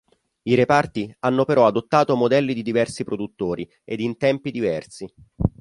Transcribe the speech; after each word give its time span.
I 0.49 0.55
reparti 0.55 1.15
hanno 1.19 1.45
però 1.45 1.67
adottato 1.67 2.15
modelli 2.15 2.55
di 2.55 2.63
diversi 2.63 3.03
produttori 3.03 3.69
ed 3.83 3.99
in 3.99 4.17
tempi 4.17 4.49
diversi. 4.49 5.07